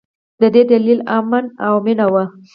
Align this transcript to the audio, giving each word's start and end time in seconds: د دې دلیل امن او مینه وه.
د 0.41 0.43
دې 0.55 0.63
دلیل 0.71 0.99
امن 1.17 1.45
او 1.65 1.73
مینه 1.85 2.05
وه. 2.13 2.23